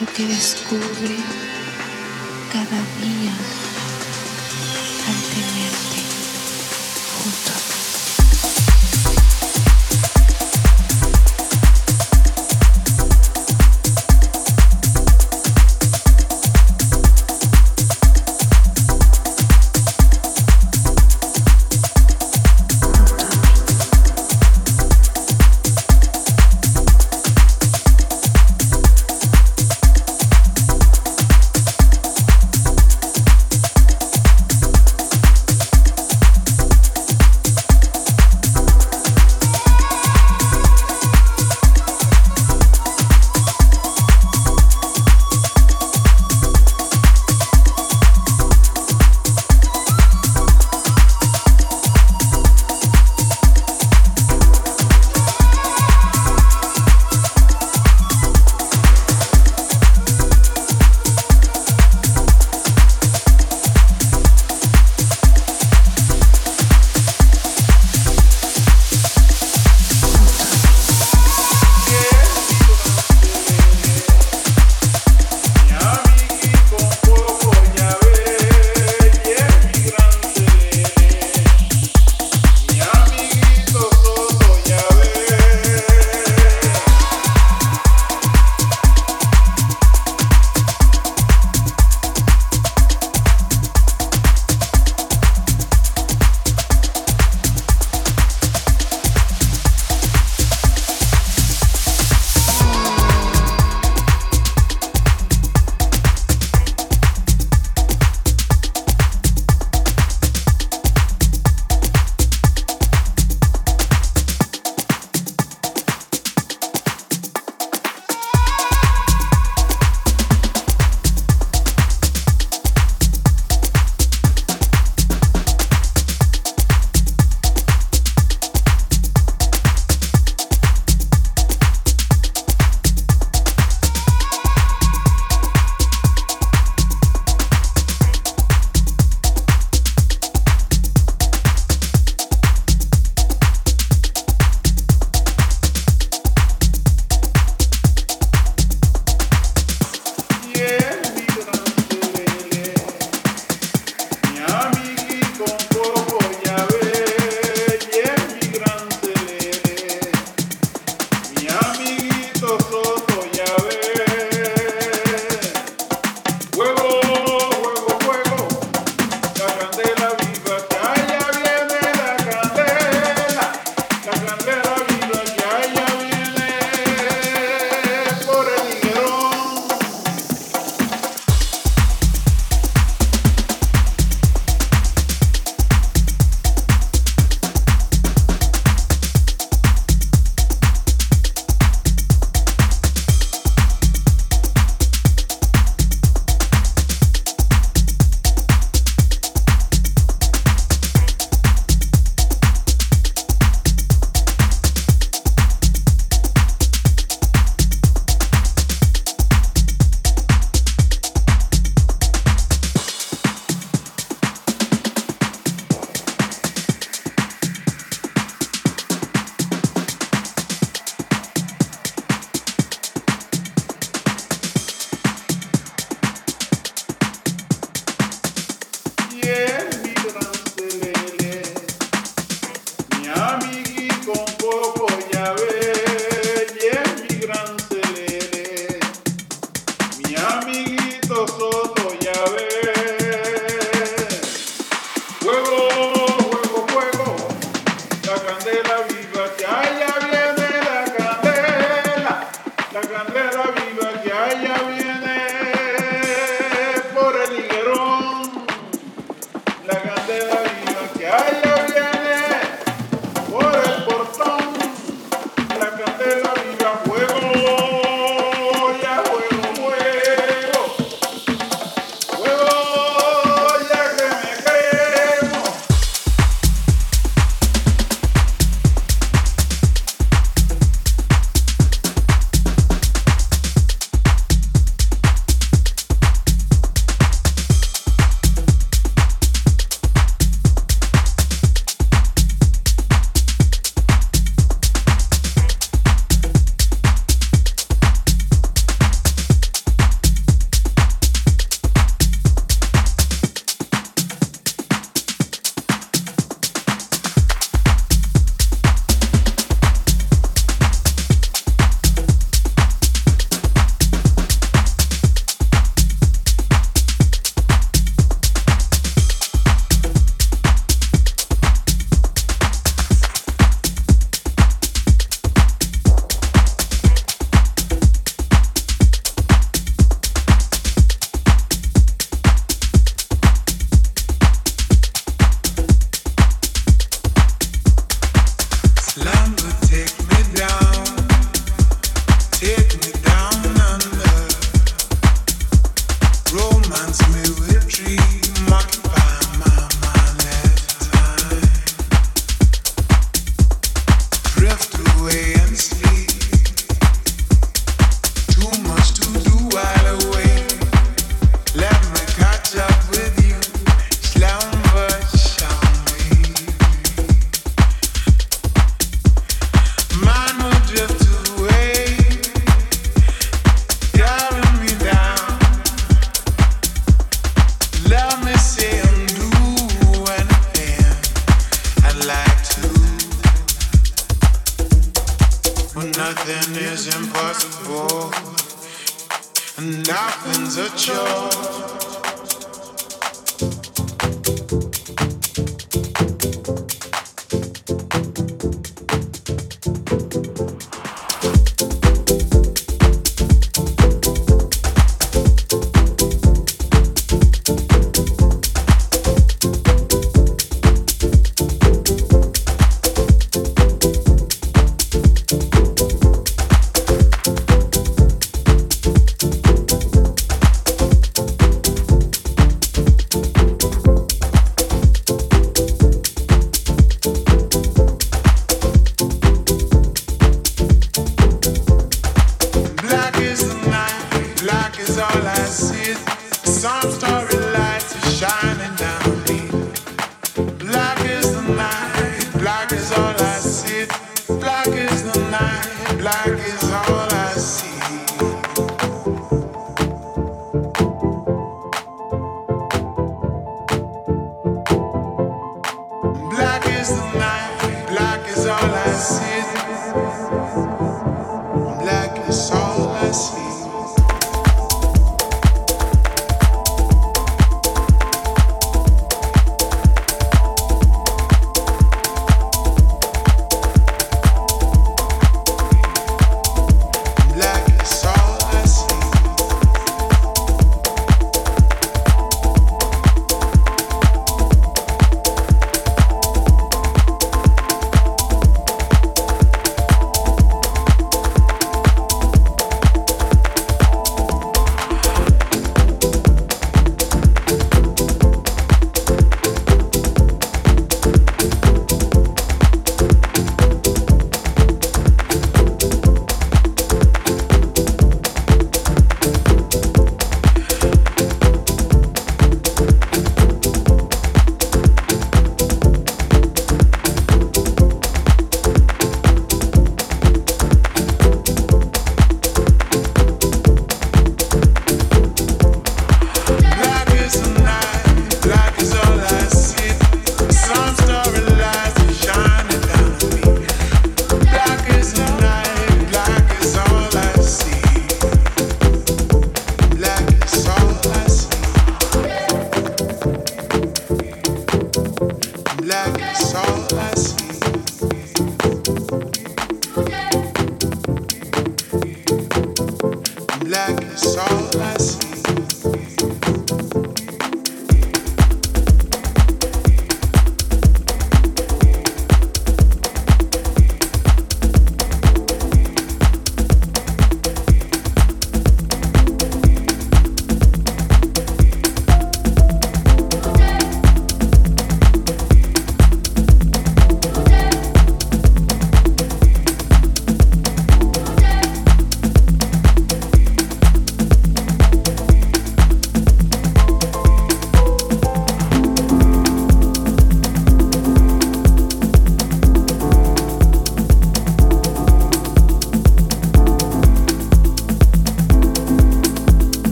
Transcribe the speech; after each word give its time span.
lo 0.00 0.06
que 0.12 0.26
descubre 0.26 1.16
cada 2.52 2.80
día. 3.00 3.63